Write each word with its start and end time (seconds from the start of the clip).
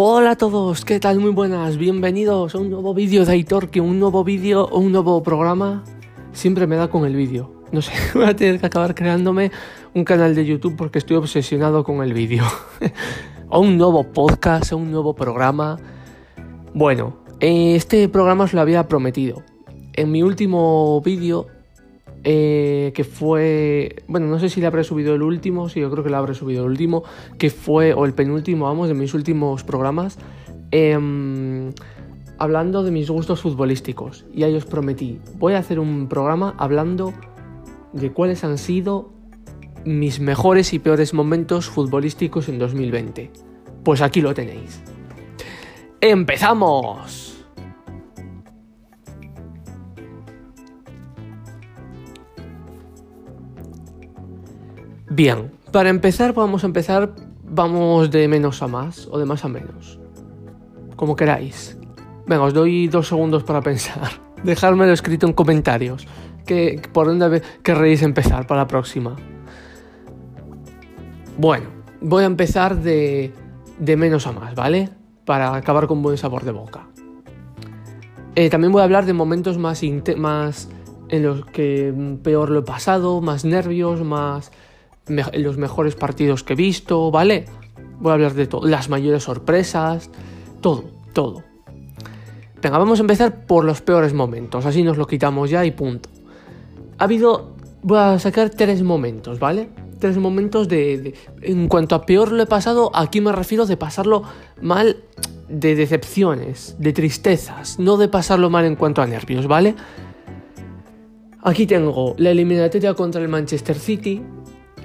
Hola 0.00 0.30
a 0.30 0.36
todos, 0.36 0.84
¿qué 0.84 1.00
tal? 1.00 1.18
Muy 1.18 1.32
buenas, 1.32 1.76
bienvenidos 1.76 2.54
a 2.54 2.58
un 2.58 2.70
nuevo 2.70 2.94
vídeo 2.94 3.24
de 3.24 3.32
Aitor, 3.32 3.68
que 3.68 3.80
un 3.80 3.98
nuevo 3.98 4.22
vídeo 4.22 4.64
o 4.66 4.78
un 4.78 4.92
nuevo 4.92 5.20
programa 5.24 5.82
siempre 6.30 6.68
me 6.68 6.76
da 6.76 6.86
con 6.86 7.04
el 7.04 7.16
vídeo. 7.16 7.64
No 7.72 7.82
sé, 7.82 7.90
voy 8.14 8.26
a 8.26 8.36
tener 8.36 8.60
que 8.60 8.66
acabar 8.66 8.94
creándome 8.94 9.50
un 9.94 10.04
canal 10.04 10.36
de 10.36 10.46
YouTube 10.46 10.76
porque 10.76 11.00
estoy 11.00 11.16
obsesionado 11.16 11.82
con 11.82 12.00
el 12.04 12.14
vídeo. 12.14 12.44
o 13.48 13.58
un 13.58 13.76
nuevo 13.76 14.04
podcast, 14.04 14.72
o 14.72 14.76
un 14.76 14.92
nuevo 14.92 15.16
programa. 15.16 15.80
Bueno, 16.74 17.16
este 17.40 18.08
programa 18.08 18.44
os 18.44 18.52
lo 18.52 18.60
había 18.60 18.86
prometido. 18.86 19.42
En 19.94 20.12
mi 20.12 20.22
último 20.22 21.00
vídeo 21.00 21.48
eh, 22.24 22.92
que 22.94 23.04
fue, 23.04 23.96
bueno, 24.08 24.26
no 24.26 24.38
sé 24.38 24.48
si 24.48 24.60
le 24.60 24.66
habré 24.66 24.84
subido 24.84 25.14
el 25.14 25.22
último, 25.22 25.68
sí, 25.68 25.80
yo 25.80 25.90
creo 25.90 26.04
que 26.04 26.10
le 26.10 26.16
habré 26.16 26.34
subido 26.34 26.64
el 26.64 26.70
último, 26.70 27.04
que 27.38 27.50
fue, 27.50 27.92
o 27.94 28.04
el 28.04 28.14
penúltimo, 28.14 28.66
vamos, 28.66 28.88
de 28.88 28.94
mis 28.94 29.14
últimos 29.14 29.64
programas, 29.64 30.18
em, 30.70 31.72
hablando 32.38 32.82
de 32.82 32.90
mis 32.90 33.10
gustos 33.10 33.40
futbolísticos. 33.40 34.24
Y 34.32 34.42
ahí 34.42 34.54
os 34.54 34.64
prometí, 34.64 35.20
voy 35.36 35.54
a 35.54 35.58
hacer 35.58 35.78
un 35.78 36.08
programa 36.08 36.54
hablando 36.58 37.12
de 37.92 38.12
cuáles 38.12 38.44
han 38.44 38.58
sido 38.58 39.12
mis 39.84 40.20
mejores 40.20 40.72
y 40.72 40.78
peores 40.78 41.14
momentos 41.14 41.68
futbolísticos 41.68 42.48
en 42.48 42.58
2020. 42.58 43.30
Pues 43.84 44.02
aquí 44.02 44.20
lo 44.20 44.34
tenéis. 44.34 44.82
¡Empezamos! 46.00 47.17
Bien, 55.18 55.50
para 55.72 55.88
empezar 55.88 56.32
vamos 56.32 56.62
a 56.62 56.68
empezar, 56.68 57.10
vamos 57.42 58.12
de 58.12 58.28
menos 58.28 58.62
a 58.62 58.68
más 58.68 59.08
o 59.10 59.18
de 59.18 59.24
más 59.24 59.44
a 59.44 59.48
menos. 59.48 59.98
Como 60.94 61.16
queráis. 61.16 61.76
Venga, 62.28 62.44
os 62.44 62.54
doy 62.54 62.86
dos 62.86 63.08
segundos 63.08 63.42
para 63.42 63.60
pensar. 63.60 64.10
Dejármelo 64.44 64.92
escrito 64.92 65.26
en 65.26 65.32
comentarios. 65.32 66.06
Que, 66.46 66.80
¿Por 66.92 67.08
dónde 67.08 67.42
querréis 67.64 68.02
empezar 68.02 68.46
para 68.46 68.60
la 68.60 68.68
próxima? 68.68 69.16
Bueno, 71.36 71.66
voy 72.00 72.22
a 72.22 72.26
empezar 72.26 72.76
de, 72.76 73.32
de 73.76 73.96
menos 73.96 74.24
a 74.28 74.30
más, 74.30 74.54
¿vale? 74.54 74.88
Para 75.24 75.52
acabar 75.56 75.88
con 75.88 76.00
buen 76.00 76.16
sabor 76.16 76.44
de 76.44 76.52
boca. 76.52 76.86
Eh, 78.36 78.50
también 78.50 78.70
voy 78.70 78.82
a 78.82 78.84
hablar 78.84 79.04
de 79.04 79.14
momentos 79.14 79.58
más, 79.58 79.82
más 80.16 80.68
en 81.08 81.24
los 81.24 81.44
que 81.46 81.92
peor 82.22 82.50
lo 82.50 82.60
he 82.60 82.62
pasado, 82.62 83.20
más 83.20 83.44
nervios, 83.44 84.04
más 84.04 84.52
los 85.08 85.58
mejores 85.58 85.94
partidos 85.94 86.42
que 86.44 86.52
he 86.52 86.56
visto, 86.56 87.10
¿vale? 87.10 87.46
Voy 88.00 88.10
a 88.10 88.14
hablar 88.14 88.34
de 88.34 88.46
todo, 88.46 88.66
las 88.66 88.88
mayores 88.88 89.24
sorpresas, 89.24 90.10
todo, 90.60 90.84
todo. 91.12 91.42
Venga, 92.62 92.78
vamos 92.78 92.98
a 92.98 93.02
empezar 93.02 93.46
por 93.46 93.64
los 93.64 93.80
peores 93.82 94.14
momentos, 94.14 94.66
así 94.66 94.82
nos 94.82 94.96
lo 94.96 95.06
quitamos 95.06 95.50
ya 95.50 95.64
y 95.64 95.70
punto. 95.70 96.08
Ha 96.98 97.04
habido, 97.04 97.54
voy 97.82 97.98
a 97.98 98.18
sacar 98.18 98.50
tres 98.50 98.82
momentos, 98.82 99.38
¿vale? 99.38 99.68
Tres 100.00 100.16
momentos 100.16 100.68
de, 100.68 101.14
En 101.42 101.68
cuanto 101.68 101.94
a 101.94 102.04
peor 102.06 102.32
lo 102.32 102.42
he 102.42 102.46
pasado, 102.46 102.90
aquí 102.94 103.20
me 103.20 103.32
refiero 103.32 103.66
de 103.66 103.76
pasarlo 103.76 104.22
mal 104.60 105.04
de 105.48 105.74
decepciones, 105.74 106.76
de 106.78 106.92
tristezas, 106.92 107.78
no 107.78 107.96
de 107.96 108.08
pasarlo 108.08 108.50
mal 108.50 108.64
en 108.64 108.76
cuanto 108.76 109.02
a 109.02 109.06
nervios, 109.06 109.46
¿vale? 109.46 109.74
Aquí 111.42 111.66
tengo 111.66 112.14
la 112.18 112.30
eliminatoria 112.30 112.94
contra 112.94 113.22
el 113.22 113.28
Manchester 113.28 113.78
City, 113.78 114.22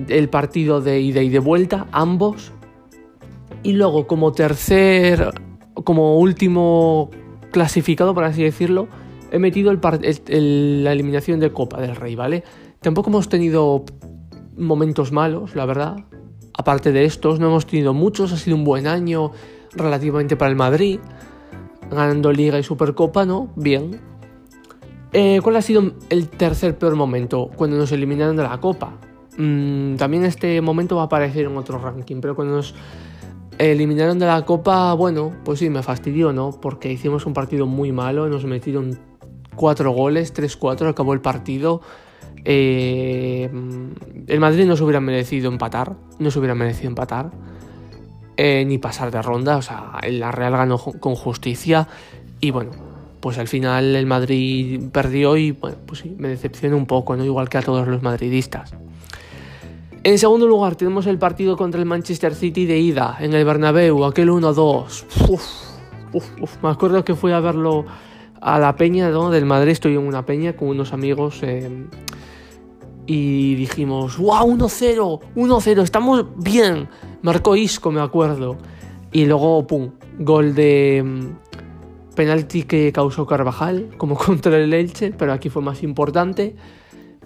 el 0.07 0.29
partido 0.29 0.81
de 0.81 0.99
ida 0.99 1.21
y 1.21 1.29
de 1.29 1.39
vuelta, 1.39 1.87
ambos. 1.91 2.51
Y 3.63 3.73
luego 3.73 4.07
como 4.07 4.31
tercer, 4.31 5.33
como 5.83 6.17
último 6.17 7.09
clasificado, 7.51 8.13
por 8.13 8.23
así 8.23 8.43
decirlo, 8.43 8.87
he 9.31 9.39
metido 9.39 9.71
el, 9.71 10.83
la 10.83 10.91
eliminación 10.91 11.39
de 11.39 11.51
Copa 11.51 11.81
del 11.81 11.95
Rey, 11.95 12.15
¿vale? 12.15 12.43
Tampoco 12.81 13.09
hemos 13.09 13.29
tenido 13.29 13.85
momentos 14.57 15.11
malos, 15.11 15.55
la 15.55 15.65
verdad. 15.65 15.95
Aparte 16.55 16.91
de 16.91 17.05
estos, 17.05 17.39
no 17.39 17.47
hemos 17.47 17.65
tenido 17.65 17.93
muchos, 17.93 18.31
ha 18.31 18.37
sido 18.37 18.55
un 18.55 18.63
buen 18.63 18.85
año 18.85 19.31
relativamente 19.71 20.35
para 20.35 20.51
el 20.51 20.57
Madrid. 20.57 20.99
Ganando 21.89 22.31
Liga 22.31 22.59
y 22.59 22.63
Supercopa, 22.63 23.25
¿no? 23.25 23.51
Bien. 23.55 23.99
Eh, 25.13 25.39
¿Cuál 25.43 25.55
ha 25.55 25.61
sido 25.61 25.93
el 26.09 26.27
tercer 26.27 26.77
peor 26.77 26.95
momento? 26.95 27.49
Cuando 27.55 27.77
nos 27.77 27.91
eliminaron 27.91 28.35
de 28.35 28.43
la 28.43 28.59
Copa. 28.59 28.97
Mm, 29.37 29.95
también 29.95 30.25
este 30.25 30.61
momento 30.61 30.95
va 30.95 31.03
a 31.03 31.05
aparecer 31.05 31.45
en 31.45 31.57
otro 31.57 31.79
ranking, 31.79 32.17
pero 32.21 32.35
cuando 32.35 32.55
nos 32.55 32.75
eliminaron 33.57 34.19
de 34.19 34.25
la 34.25 34.45
Copa, 34.45 34.93
bueno, 34.93 35.31
pues 35.43 35.59
sí, 35.59 35.69
me 35.69 35.83
fastidió, 35.83 36.33
¿no? 36.33 36.51
Porque 36.59 36.91
hicimos 36.91 37.25
un 37.25 37.33
partido 37.33 37.65
muy 37.65 37.91
malo, 37.91 38.27
nos 38.29 38.45
metieron 38.45 38.99
cuatro 39.55 39.91
goles, 39.91 40.33
3-4, 40.33 40.89
acabó 40.89 41.13
el 41.13 41.21
partido. 41.21 41.81
Eh, 42.45 43.49
el 44.27 44.39
Madrid 44.39 44.65
no 44.65 44.75
se 44.75 44.83
hubiera 44.83 44.99
merecido 44.99 45.51
empatar, 45.51 45.95
no 46.19 46.29
se 46.31 46.39
hubiera 46.39 46.55
merecido 46.55 46.89
empatar, 46.89 47.31
eh, 48.35 48.65
ni 48.65 48.77
pasar 48.77 49.11
de 49.11 49.21
ronda, 49.21 49.57
o 49.57 49.61
sea, 49.61 49.93
la 50.09 50.31
Real 50.31 50.53
ganó 50.53 50.77
con 50.77 51.15
justicia 51.15 51.87
y 52.41 52.51
bueno, 52.51 52.71
pues 53.21 53.37
al 53.37 53.47
final 53.47 53.95
el 53.95 54.05
Madrid 54.05 54.89
perdió 54.91 55.37
y 55.37 55.51
bueno, 55.51 55.77
pues 55.85 56.01
sí, 56.01 56.13
me 56.17 56.27
decepcionó 56.27 56.75
un 56.75 56.85
poco, 56.85 57.15
¿no? 57.15 57.23
Igual 57.23 57.47
que 57.47 57.59
a 57.59 57.61
todos 57.61 57.87
los 57.87 58.03
madridistas. 58.03 58.73
En 60.05 60.19
segundo 60.19 60.47
lugar, 60.47 60.75
tenemos 60.75 61.07
el 61.07 61.17
partido 61.17 61.55
contra 61.55 61.79
el 61.79 61.85
Manchester 61.85 62.35
City 62.35 62.65
de 62.65 62.77
ida 62.77 63.15
en 63.21 63.31
el 63.33 63.45
Bernabéu, 63.45 64.03
aquel 64.03 64.29
1-2. 64.31 65.05
me 66.61 66.69
acuerdo 66.69 67.05
que 67.05 67.15
fui 67.15 67.31
a 67.31 67.39
verlo 67.39 67.85
a 68.41 68.59
la 68.59 68.75
peña 68.75 69.09
del 69.09 69.45
Madrid, 69.45 69.71
estoy 69.71 69.93
en 69.93 70.05
una 70.05 70.25
peña 70.25 70.57
con 70.57 70.67
unos 70.67 70.91
amigos 70.91 71.39
eh, 71.43 71.87
y 73.05 73.55
dijimos, 73.55 74.17
¡wow! 74.17 74.45
1-0, 74.45 75.21
1-0, 75.37 75.81
estamos 75.81 76.25
bien. 76.35 76.89
Marcó 77.21 77.55
Isco, 77.55 77.89
me 77.89 78.01
acuerdo. 78.01 78.57
Y 79.13 79.25
luego, 79.25 79.65
¡pum! 79.65 79.91
Gol 80.19 80.53
de 80.53 81.01
mm, 81.01 82.13
penalti 82.13 82.63
que 82.63 82.91
causó 82.91 83.25
Carvajal, 83.25 83.91
como 83.97 84.15
contra 84.17 84.57
el 84.57 84.73
Elche, 84.73 85.11
pero 85.11 85.31
aquí 85.31 85.47
fue 85.47 85.61
más 85.61 85.81
importante. 85.81 86.57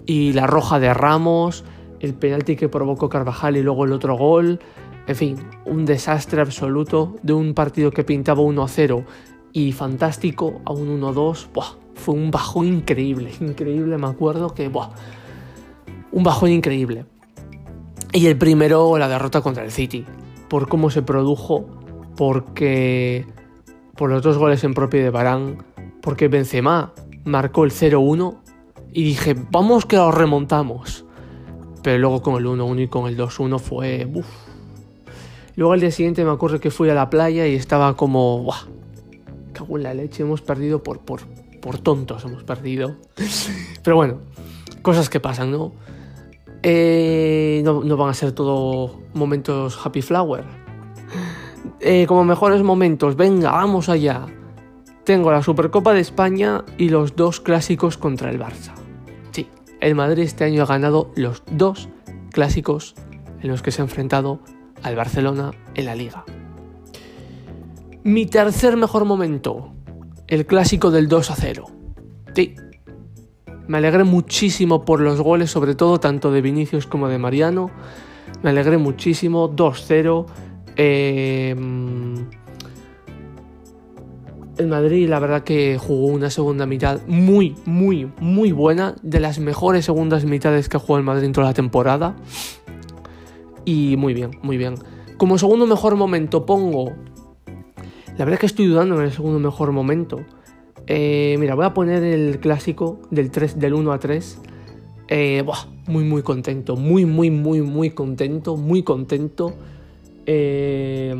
Y 0.06 0.32
la 0.32 0.46
roja 0.46 0.78
de 0.78 0.94
Ramos 0.94 1.64
el 2.00 2.14
penalti 2.14 2.56
que 2.56 2.68
provocó 2.68 3.08
Carvajal 3.08 3.56
y 3.56 3.62
luego 3.62 3.84
el 3.84 3.92
otro 3.92 4.16
gol. 4.16 4.60
En 5.06 5.16
fin, 5.16 5.36
un 5.64 5.84
desastre 5.84 6.40
absoluto 6.40 7.16
de 7.22 7.32
un 7.32 7.54
partido 7.54 7.90
que 7.90 8.04
pintaba 8.04 8.42
1-0 8.42 9.04
y 9.52 9.72
fantástico 9.72 10.60
a 10.64 10.72
un 10.72 11.00
1-2. 11.00 11.48
Fue 11.94 12.14
un 12.14 12.30
bajón 12.30 12.66
increíble, 12.66 13.30
increíble, 13.40 13.96
me 13.98 14.06
acuerdo 14.06 14.54
que... 14.54 14.68
Buah, 14.68 14.90
un 16.12 16.22
bajón 16.22 16.50
increíble. 16.50 17.06
Y 18.12 18.26
el 18.26 18.38
primero, 18.38 18.96
la 18.98 19.08
derrota 19.08 19.40
contra 19.40 19.64
el 19.64 19.70
City. 19.70 20.04
Por 20.48 20.68
cómo 20.68 20.90
se 20.90 21.02
produjo, 21.02 21.66
porque... 22.16 23.26
Por 23.96 24.10
los 24.10 24.22
dos 24.22 24.38
goles 24.38 24.62
en 24.62 24.74
propio 24.74 25.02
de 25.02 25.10
Barán, 25.10 25.64
porque 26.02 26.28
Benzema 26.28 26.92
marcó 27.24 27.64
el 27.64 27.72
0-1 27.72 28.38
y 28.92 29.02
dije, 29.02 29.34
vamos 29.50 29.86
que 29.86 29.96
lo 29.96 30.12
remontamos. 30.12 31.04
Pero 31.82 31.98
luego 31.98 32.22
con 32.22 32.36
el 32.36 32.46
1-1 32.46 32.82
y 32.82 32.88
con 32.88 33.08
el 33.08 33.16
2-1 33.16 33.58
fue... 33.58 34.08
Uf. 34.12 34.26
Luego 35.56 35.72
al 35.72 35.80
día 35.80 35.90
siguiente 35.90 36.24
me 36.24 36.30
acuerdo 36.30 36.60
que 36.60 36.70
fui 36.70 36.88
a 36.90 36.94
la 36.94 37.10
playa 37.10 37.46
y 37.46 37.54
estaba 37.54 37.96
como... 37.96 38.42
¡Buah! 38.42 38.66
Cago 39.52 39.76
en 39.76 39.82
la 39.82 39.94
leche, 39.94 40.22
hemos 40.22 40.40
perdido 40.40 40.82
por, 40.82 41.00
por, 41.00 41.20
por 41.60 41.78
tontos, 41.78 42.24
hemos 42.24 42.44
perdido. 42.44 42.96
Pero 43.82 43.96
bueno, 43.96 44.18
cosas 44.82 45.08
que 45.08 45.20
pasan, 45.20 45.50
¿no? 45.50 45.72
Eh, 46.62 47.62
no, 47.64 47.82
no, 47.82 47.96
van 47.96 48.10
a 48.10 48.14
ser 48.14 48.32
todo 48.32 49.00
momentos 49.14 49.78
happy 49.84 50.02
flower. 50.02 50.44
Eh, 51.80 52.06
como 52.06 52.24
mejores 52.24 52.62
momentos, 52.62 53.16
venga, 53.16 53.52
vamos 53.52 53.88
allá. 53.88 54.26
Tengo 55.04 55.30
la 55.30 55.42
Supercopa 55.42 55.94
de 55.94 56.00
España 56.00 56.64
y 56.76 56.90
los 56.90 57.16
dos 57.16 57.40
clásicos 57.40 57.96
contra 57.96 58.30
el 58.30 58.38
Barça 58.38 58.77
el 59.80 59.94
Madrid 59.94 60.24
este 60.24 60.44
año 60.44 60.62
ha 60.62 60.66
ganado 60.66 61.10
los 61.14 61.42
dos 61.50 61.88
clásicos 62.32 62.94
en 63.40 63.48
los 63.48 63.62
que 63.62 63.70
se 63.70 63.82
ha 63.82 63.84
enfrentado 63.84 64.40
al 64.82 64.96
Barcelona 64.96 65.52
en 65.74 65.84
la 65.86 65.94
liga. 65.94 66.24
Mi 68.04 68.26
tercer 68.26 68.76
mejor 68.76 69.04
momento, 69.04 69.72
el 70.26 70.46
clásico 70.46 70.90
del 70.90 71.08
2 71.08 71.30
a 71.30 71.34
0. 71.36 71.66
Sí, 72.34 72.54
me 73.66 73.78
alegré 73.78 74.04
muchísimo 74.04 74.84
por 74.84 75.00
los 75.00 75.20
goles, 75.20 75.50
sobre 75.50 75.74
todo 75.74 76.00
tanto 76.00 76.30
de 76.30 76.40
Vinicius 76.40 76.86
como 76.86 77.08
de 77.08 77.18
Mariano. 77.18 77.70
Me 78.42 78.50
alegré 78.50 78.78
muchísimo, 78.78 79.50
2-0. 79.50 80.26
Eh, 80.76 81.54
el 84.58 84.66
Madrid 84.66 85.08
la 85.08 85.18
verdad 85.20 85.44
que 85.44 85.78
jugó 85.78 86.08
una 86.08 86.30
segunda 86.30 86.66
mitad 86.66 87.00
muy, 87.06 87.54
muy, 87.64 88.10
muy 88.20 88.52
buena, 88.52 88.96
de 89.02 89.20
las 89.20 89.38
mejores 89.38 89.84
segundas 89.84 90.24
mitades 90.24 90.68
que 90.68 90.78
jugó 90.78 90.98
el 90.98 91.04
Madrid 91.04 91.24
en 91.24 91.32
toda 91.32 91.46
la 91.46 91.54
temporada. 91.54 92.16
Y 93.64 93.96
muy 93.96 94.14
bien, 94.14 94.32
muy 94.42 94.56
bien. 94.56 94.74
Como 95.16 95.38
segundo 95.38 95.66
mejor 95.66 95.96
momento 95.96 96.46
pongo 96.46 96.92
La 98.16 98.24
verdad 98.24 98.38
que 98.38 98.46
estoy 98.46 98.66
dudando 98.66 98.96
en 98.96 99.02
el 99.02 99.12
segundo 99.12 99.38
mejor 99.38 99.72
momento. 99.72 100.20
Eh, 100.86 101.36
mira, 101.38 101.54
voy 101.54 101.66
a 101.66 101.74
poner 101.74 102.02
el 102.02 102.40
clásico 102.40 103.00
del, 103.10 103.30
3, 103.30 103.58
del 103.58 103.74
1 103.74 103.92
a 103.92 103.98
3. 103.98 104.38
Eh, 105.08 105.44
muy, 105.86 106.04
muy 106.04 106.22
contento. 106.22 106.76
Muy, 106.76 107.04
muy, 107.04 107.30
muy, 107.30 107.62
muy 107.62 107.90
contento. 107.90 108.56
Muy 108.56 108.82
contento. 108.82 109.54
Eh, 110.26 111.14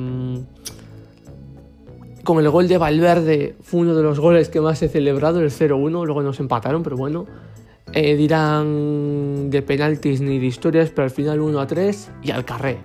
con 2.28 2.44
el 2.44 2.50
gol 2.50 2.68
de 2.68 2.76
Valverde 2.76 3.56
fue 3.62 3.80
uno 3.80 3.94
de 3.94 4.02
los 4.02 4.20
goles 4.20 4.50
que 4.50 4.60
más 4.60 4.82
he 4.82 4.90
celebrado, 4.90 5.40
el 5.40 5.50
0-1. 5.50 6.04
Luego 6.04 6.22
nos 6.22 6.38
empataron, 6.40 6.82
pero 6.82 6.94
bueno. 6.94 7.24
dirán 7.90 9.48
de 9.48 9.62
penaltis 9.62 10.20
ni 10.20 10.38
de 10.38 10.44
historias, 10.44 10.90
pero 10.90 11.04
al 11.04 11.10
final 11.10 11.40
1 11.40 11.58
a 11.58 11.66
3 11.66 12.10
y 12.22 12.30
al 12.30 12.44
carré. 12.44 12.80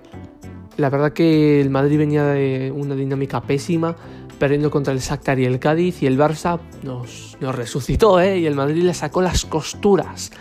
La 0.78 0.88
verdad 0.88 1.12
que 1.12 1.60
el 1.60 1.68
Madrid 1.68 1.98
venía 1.98 2.24
de 2.24 2.72
una 2.74 2.94
dinámica 2.94 3.42
pésima, 3.42 3.94
perdiendo 4.38 4.70
contra 4.70 4.94
el 4.94 5.00
Shakhtar 5.00 5.38
y 5.38 5.44
el 5.44 5.58
Cádiz, 5.58 6.02
y 6.02 6.06
el 6.06 6.18
Barça 6.18 6.58
nos, 6.82 7.36
nos 7.38 7.54
resucitó, 7.54 8.20
¿eh? 8.20 8.38
Y 8.38 8.46
el 8.46 8.54
Madrid 8.54 8.82
le 8.82 8.94
sacó 8.94 9.20
las 9.20 9.44
costuras 9.44 10.32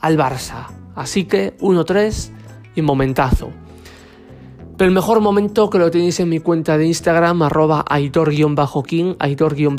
al 0.00 0.18
Barça. 0.18 0.66
Así 0.94 1.24
que 1.24 1.56
1-3 1.60 2.30
y 2.74 2.82
momentazo. 2.82 3.52
Pero 4.80 4.88
el 4.88 4.94
mejor 4.94 5.20
momento 5.20 5.68
que 5.68 5.78
lo 5.78 5.90
tenéis 5.90 6.20
en 6.20 6.30
mi 6.30 6.40
cuenta 6.40 6.78
de 6.78 6.86
Instagram, 6.86 7.42
arroba 7.42 7.84
aitor-king, 7.86 9.14
aitor-kin, 9.18 9.76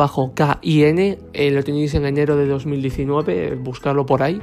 eh, 1.33 1.49
lo 1.49 1.63
tenéis 1.63 1.95
en 1.95 2.05
enero 2.05 2.37
de 2.37 2.45
2019, 2.45 3.55
buscarlo 3.55 4.05
por 4.05 4.21
ahí. 4.21 4.39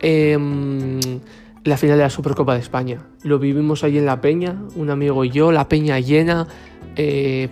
Eh, 0.00 0.36
la 1.62 1.76
final 1.76 1.96
de 1.96 2.02
la 2.02 2.10
Supercopa 2.10 2.54
de 2.54 2.58
España. 2.58 3.06
Lo 3.22 3.38
vivimos 3.38 3.84
ahí 3.84 3.98
en 3.98 4.06
La 4.06 4.20
Peña, 4.20 4.60
un 4.74 4.90
amigo 4.90 5.24
y 5.24 5.30
yo, 5.30 5.52
la 5.52 5.68
Peña 5.68 6.00
llena. 6.00 6.48
Eh, 6.96 7.48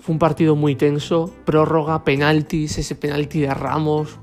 fue 0.00 0.12
un 0.12 0.18
partido 0.18 0.56
muy 0.56 0.74
tenso, 0.74 1.32
prórroga, 1.44 2.02
penaltis, 2.02 2.78
ese 2.78 2.96
penalti 2.96 3.42
de 3.42 3.54
Ramos. 3.54 4.18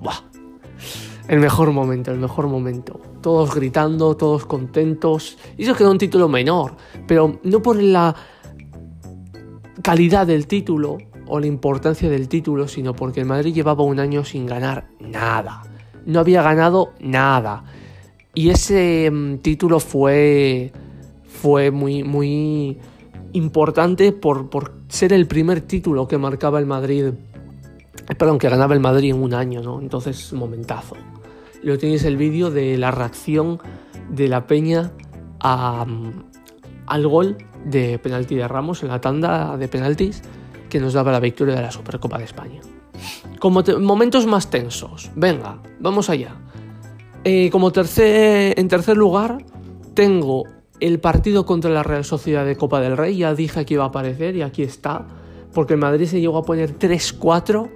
El 1.28 1.40
mejor 1.40 1.72
momento, 1.72 2.12
el 2.12 2.20
mejor 2.20 2.48
momento. 2.48 3.00
Todos 3.22 3.56
gritando, 3.56 4.16
todos 4.16 4.46
contentos. 4.46 5.38
Y 5.58 5.64
eso 5.64 5.76
quedó 5.76 5.92
un 5.92 5.98
título 5.98 6.30
menor, 6.30 6.76
pero 7.08 7.40
no 7.44 7.62
por 7.62 7.82
la 7.82 8.16
calidad 9.82 10.28
del 10.28 10.48
título 10.48 10.98
o 11.28 11.40
la 11.40 11.48
importancia 11.48 12.10
del 12.10 12.28
título, 12.28 12.68
sino 12.68 12.96
porque 12.96 13.22
el 13.22 13.26
Madrid 13.26 13.54
llevaba 13.54 13.84
un 13.84 14.00
año 14.00 14.24
sin 14.24 14.46
ganar 14.46 14.88
nada. 15.00 15.64
No 16.06 16.20
había 16.20 16.44
ganado 16.44 16.94
nada. 17.00 17.64
Y 18.36 18.50
ese 18.50 19.10
mm, 19.12 19.38
título 19.38 19.80
fue, 19.80 20.72
fue 21.24 21.72
muy, 21.72 22.04
muy 22.04 22.78
importante 23.32 24.12
por, 24.12 24.74
ser 24.88 25.14
el 25.14 25.28
primer 25.28 25.62
título 25.62 26.08
que 26.08 26.18
marcaba 26.18 26.60
el 26.60 26.66
Madrid, 26.66 27.12
perdón, 28.18 28.38
que 28.38 28.50
ganaba 28.50 28.74
el 28.74 28.80
Madrid 28.80 29.12
en 29.12 29.22
un 29.22 29.34
año, 29.34 29.62
¿no? 29.62 29.82
Entonces, 29.82 30.34
momentazo. 30.34 30.96
Lo 31.64 31.78
tenéis 31.78 32.04
el 32.04 32.18
vídeo 32.18 32.52
de 32.52 32.78
la 32.78 32.92
reacción 32.92 33.60
de 34.10 34.28
la 34.28 34.46
Peña 34.48 34.92
al 35.40 37.08
gol 37.08 37.38
de 37.66 38.00
penalti 38.00 38.36
de 38.36 38.48
Ramos 38.48 38.84
en 38.84 38.90
la 38.90 39.02
tanda 39.02 39.58
de 39.58 39.68
penaltis 39.68 40.22
que 40.70 40.80
nos 40.80 40.94
daba 40.94 41.12
la 41.12 41.20
victoria 41.20 41.56
de 41.56 41.62
la 41.62 41.72
Supercopa 41.72 42.18
de 42.18 42.26
España. 42.26 42.62
Como 43.40 43.64
momentos 43.80 44.26
más 44.28 44.50
tensos, 44.50 45.12
venga, 45.16 45.62
vamos 45.80 46.10
allá. 46.10 46.36
Eh, 47.24 47.50
como 47.52 47.72
tercer, 47.72 48.60
en 48.60 48.68
tercer 48.68 48.98
lugar, 48.98 49.44
tengo 49.94 50.44
el 50.80 51.00
partido 51.00 51.46
contra 51.46 51.72
la 51.72 51.84
Real 51.84 52.06
Sociedad 52.06 52.46
de 52.46 52.56
Copa 52.56 52.80
del 52.80 52.98
Rey. 52.98 53.18
Ya 53.18 53.34
dije 53.34 53.66
que 53.66 53.74
iba 53.74 53.84
a 53.84 53.88
aparecer 53.88 54.36
y 54.36 54.42
aquí 54.42 54.64
está. 54.64 55.08
Porque 55.54 55.74
el 55.74 55.80
Madrid 55.80 56.06
se 56.06 56.20
llegó 56.20 56.38
a 56.38 56.44
poner 56.44 56.78
3-4 56.78 57.70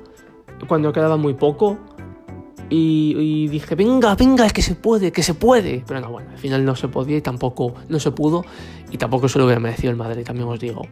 cuando 0.67 0.91
quedaba 0.91 1.17
muy 1.17 1.33
poco. 1.33 1.77
Y, 2.71 3.47
dije, 3.47 3.73
venga, 3.73 4.13
venga, 4.13 4.45
es 4.45 4.53
que 4.53 4.61
se 4.61 4.75
puede, 4.75 5.11
que 5.11 5.23
se 5.23 5.33
puede. 5.33 5.83
Pero 5.87 6.01
no, 6.01 6.11
bueno, 6.11 6.29
al 6.31 6.37
final 6.37 6.63
no 6.63 6.75
se 6.75 6.87
podía 6.87 7.17
y 7.17 7.21
tampoco 7.21 7.73
no 7.87 7.99
se 7.99 8.11
pudo. 8.11 8.45
Y 8.91 8.97
tampoco 8.97 9.27
se 9.27 9.39
lo 9.39 9.45
hubiera 9.45 9.59
merecido 9.59 9.89
el 9.89 9.97
Madrid, 9.97 10.23
también 10.23 10.47
os 10.47 10.59
digo. 10.59 10.83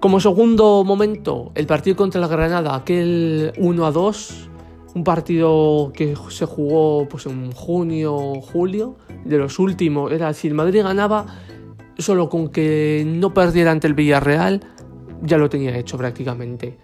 Como 0.00 0.20
segundo 0.20 0.84
momento, 0.84 1.52
el 1.54 1.66
partido 1.66 1.96
contra 1.96 2.20
la 2.20 2.26
Granada, 2.26 2.74
aquel 2.74 3.52
1 3.58 3.92
2 3.92 4.50
un 4.94 5.04
partido 5.04 5.92
que 5.94 6.16
se 6.30 6.46
jugó 6.46 7.08
pues 7.08 7.26
en 7.26 7.52
junio, 7.52 8.40
julio, 8.40 8.96
de 9.24 9.38
los 9.38 9.58
últimos, 9.58 10.10
era 10.12 10.32
si 10.32 10.48
el 10.48 10.54
Madrid 10.54 10.82
ganaba, 10.82 11.26
solo 11.98 12.28
con 12.28 12.48
que 12.48 13.04
no 13.06 13.32
perdiera 13.32 13.70
ante 13.70 13.86
el 13.86 13.94
Villarreal, 13.94 14.60
ya 15.22 15.38
lo 15.38 15.48
tenía 15.48 15.76
hecho 15.76 15.96
prácticamente. 15.96 16.78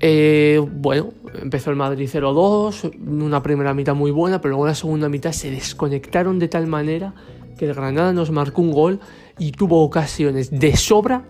Eh, 0.00 0.64
bueno, 0.70 1.08
empezó 1.40 1.70
el 1.70 1.76
Madrid 1.76 2.08
0-2, 2.08 2.96
una 3.06 3.42
primera 3.42 3.74
mitad 3.74 3.94
muy 3.94 4.10
buena, 4.10 4.40
pero 4.40 4.50
luego 4.50 4.66
la 4.66 4.74
segunda 4.74 5.08
mitad 5.08 5.32
se 5.32 5.50
desconectaron 5.50 6.38
de 6.38 6.48
tal 6.48 6.66
manera 6.66 7.14
que 7.58 7.66
el 7.66 7.74
Granada 7.74 8.12
nos 8.12 8.30
marcó 8.30 8.62
un 8.62 8.70
gol 8.70 9.00
y 9.38 9.52
tuvo 9.52 9.82
ocasiones 9.82 10.50
de 10.50 10.76
sobra 10.76 11.24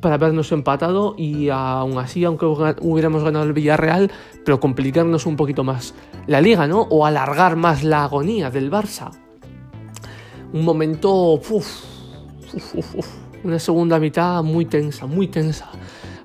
para 0.00 0.16
habernos 0.16 0.52
empatado 0.52 1.14
y 1.16 1.48
aún 1.48 1.96
así, 1.96 2.24
aunque 2.24 2.44
hubiéramos 2.44 3.24
ganado 3.24 3.46
el 3.46 3.54
Villarreal, 3.54 4.12
pero 4.44 4.60
complicarnos 4.60 5.24
un 5.24 5.36
poquito 5.36 5.64
más 5.64 5.94
la 6.26 6.42
liga, 6.42 6.66
¿no? 6.66 6.82
O 6.82 7.06
alargar 7.06 7.56
más 7.56 7.82
la 7.82 8.04
agonía 8.04 8.50
del 8.50 8.70
Barça. 8.70 9.10
Un 10.52 10.62
momento, 10.62 11.40
una 13.44 13.58
segunda 13.58 13.98
mitad 13.98 14.42
muy 14.42 14.66
tensa, 14.66 15.06
muy 15.06 15.28
tensa. 15.28 15.70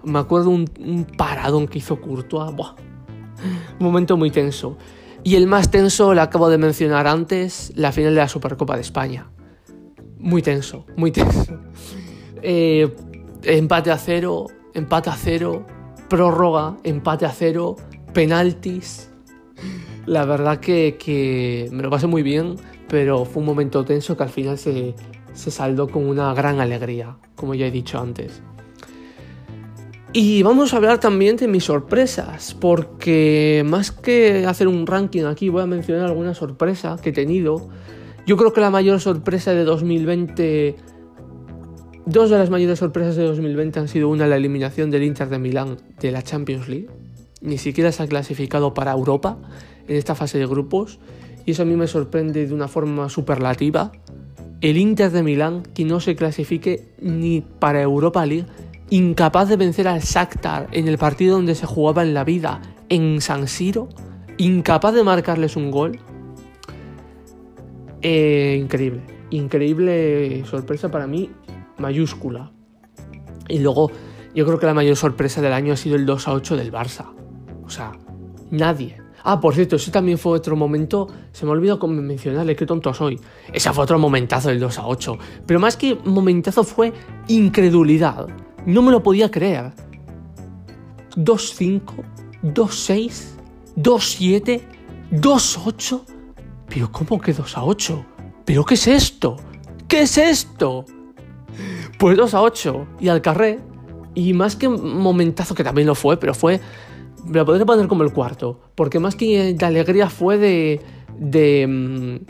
Me 0.03 0.19
acuerdo 0.19 0.49
un, 0.49 0.69
un 0.79 1.05
paradón 1.05 1.67
que 1.67 1.79
hizo 1.79 1.99
Courtois, 1.99 2.51
un 2.51 3.85
momento 3.85 4.17
muy 4.17 4.31
tenso. 4.31 4.77
Y 5.23 5.35
el 5.35 5.47
más 5.47 5.69
tenso, 5.69 6.13
lo 6.13 6.21
acabo 6.21 6.49
de 6.49 6.57
mencionar 6.57 7.07
antes, 7.07 7.73
la 7.75 7.91
final 7.91 8.13
de 8.13 8.21
la 8.21 8.27
Supercopa 8.27 8.75
de 8.75 8.81
España. 8.81 9.29
Muy 10.17 10.41
tenso, 10.41 10.85
muy 10.95 11.11
tenso. 11.11 11.59
Eh, 12.41 12.95
empate 13.43 13.91
a 13.91 13.97
cero, 13.97 14.45
empate 14.73 15.09
a 15.09 15.15
cero, 15.17 15.65
prórroga, 16.07 16.77
empate 16.85 17.25
a 17.25 17.31
cero, 17.31 17.75
penaltis. 18.13 19.11
La 20.05 20.23
verdad 20.23 20.61
que, 20.61 21.67
me 21.73 21.83
lo 21.83 21.89
pasé 21.89 22.07
muy 22.07 22.23
bien, 22.23 22.55
pero 22.87 23.25
fue 23.25 23.41
un 23.41 23.45
momento 23.45 23.83
tenso 23.83 24.15
que 24.15 24.23
al 24.23 24.29
final 24.29 24.57
se, 24.57 24.95
se 25.33 25.51
saldó 25.51 25.89
con 25.89 26.07
una 26.07 26.33
gran 26.33 26.61
alegría, 26.61 27.17
como 27.35 27.55
ya 27.55 27.65
he 27.65 27.71
dicho 27.71 27.99
antes. 27.99 28.41
Y 30.11 30.41
vamos 30.41 30.73
a 30.73 30.77
hablar 30.77 30.99
también 30.99 31.37
de 31.37 31.47
mis 31.47 31.65
sorpresas, 31.65 32.55
porque 32.59 33.63
más 33.65 33.91
que 33.91 34.45
hacer 34.45 34.67
un 34.67 34.87
ranking 34.87 35.25
aquí, 35.25 35.49
voy 35.49 35.61
a 35.61 35.67
mencionar 35.67 36.05
alguna 36.05 36.33
sorpresa 36.33 36.97
que 37.01 37.09
he 37.09 37.13
tenido. 37.13 37.69
Yo 38.25 38.35
creo 38.35 38.51
que 38.51 38.61
la 38.61 38.71
mayor 38.71 38.99
sorpresa 38.99 39.53
de 39.53 39.63
2020 39.63 40.75
Dos 42.11 42.31
de 42.31 42.39
las 42.39 42.49
mayores 42.49 42.79
sorpresas 42.79 43.15
de 43.17 43.23
2020 43.23 43.81
han 43.81 43.87
sido 43.87 44.09
una 44.09 44.25
la 44.25 44.35
eliminación 44.35 44.89
del 44.89 45.03
Inter 45.03 45.29
de 45.29 45.37
Milán 45.37 45.77
de 45.99 46.11
la 46.11 46.23
Champions 46.23 46.67
League. 46.67 46.87
Ni 47.39 47.59
siquiera 47.59 47.91
se 47.91 48.01
ha 48.01 48.07
clasificado 48.07 48.73
para 48.73 48.93
Europa 48.93 49.37
en 49.87 49.95
esta 49.95 50.15
fase 50.15 50.39
de 50.39 50.47
grupos 50.47 50.97
y 51.45 51.51
eso 51.51 51.61
a 51.61 51.65
mí 51.65 51.75
me 51.75 51.85
sorprende 51.85 52.47
de 52.47 52.53
una 52.55 52.67
forma 52.67 53.09
superlativa. 53.09 53.91
El 54.61 54.77
Inter 54.77 55.11
de 55.11 55.21
Milán 55.21 55.61
que 55.61 55.85
no 55.85 55.99
se 55.99 56.15
clasifique 56.15 56.87
ni 56.99 57.41
para 57.41 57.79
Europa 57.83 58.25
League, 58.25 58.47
incapaz 58.89 59.49
de 59.49 59.57
vencer 59.57 59.87
al 59.87 60.01
Shakhtar 60.01 60.67
en 60.71 60.87
el 60.87 60.97
partido 60.97 61.35
donde 61.35 61.55
se 61.55 61.65
jugaba 61.65 62.03
en 62.03 62.13
la 62.13 62.23
vida 62.23 62.61
en 62.89 63.21
San 63.21 63.47
Siro, 63.47 63.89
incapaz 64.37 64.93
de 64.93 65.03
marcarles 65.03 65.55
un 65.55 65.71
gol. 65.71 65.99
Eh, 68.01 68.57
increíble, 68.61 69.01
increíble 69.29 70.43
sorpresa 70.45 70.89
para 70.89 71.05
mí 71.05 71.29
mayúscula. 71.77 72.51
Y 73.47 73.59
luego, 73.59 73.91
yo 74.35 74.45
creo 74.45 74.59
que 74.59 74.65
la 74.65 74.73
mayor 74.73 74.95
sorpresa 74.95 75.41
del 75.41 75.53
año 75.53 75.73
ha 75.73 75.77
sido 75.77 75.95
el 75.95 76.05
2 76.05 76.27
a 76.27 76.33
8 76.33 76.57
del 76.57 76.71
Barça. 76.71 77.13
O 77.63 77.69
sea, 77.69 77.91
nadie. 78.51 78.97
Ah, 79.23 79.39
por 79.39 79.53
cierto, 79.53 79.75
ese 79.75 79.91
también 79.91 80.17
fue 80.17 80.33
otro 80.33 80.55
momento. 80.55 81.07
Se 81.31 81.45
me 81.45 81.51
olvidó 81.51 81.77
mencionarle, 81.87 82.55
qué 82.55 82.65
tonto 82.65 82.93
soy. 82.93 83.19
Ese 83.51 83.71
fue 83.73 83.83
otro 83.83 83.99
momentazo 83.99 84.49
del 84.49 84.59
2 84.59 84.79
a 84.79 84.87
8. 84.87 85.17
Pero 85.45 85.59
más 85.59 85.75
que 85.75 85.97
momentazo 86.05 86.63
fue 86.63 86.93
incredulidad. 87.27 88.27
No 88.69 88.83
me 88.83 88.91
lo 88.91 89.01
podía 89.01 89.31
creer. 89.31 89.71
2-5, 91.15 91.81
2-6, 92.43 93.11
2-7, 93.75 94.61
2-8. 95.11 96.01
Pero 96.67 96.91
¿cómo 96.91 97.19
que 97.19 97.33
2 97.33 97.57
a 97.57 97.63
8? 97.63 98.05
¿Pero 98.45 98.63
qué 98.63 98.75
es 98.75 98.85
esto? 98.85 99.37
¿Qué 99.87 100.01
es 100.01 100.19
esto? 100.19 100.85
Pues 101.97 102.15
2 102.15 102.31
a 102.35 102.43
8 102.43 102.87
y 102.99 103.07
al 103.07 103.23
carré. 103.23 103.59
Y 104.13 104.33
más 104.33 104.55
que 104.55 104.69
momentazo, 104.69 105.55
que 105.55 105.63
también 105.63 105.87
lo 105.87 105.95
fue, 105.95 106.17
pero 106.17 106.35
fue. 106.35 106.61
Me 107.25 107.39
lo 107.39 107.47
podría 107.47 107.65
poner 107.65 107.87
como 107.87 108.03
el 108.03 108.13
cuarto. 108.13 108.59
Porque 108.75 108.99
más 108.99 109.15
que 109.15 109.55
de 109.55 109.65
alegría 109.65 110.11
fue 110.11 110.37
de. 110.37 110.79
de. 111.17 112.21